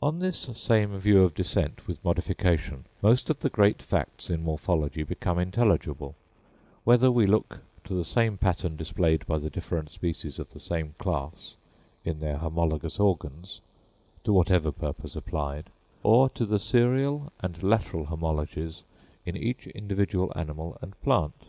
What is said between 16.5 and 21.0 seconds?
serial and lateral homologies in each individual animal and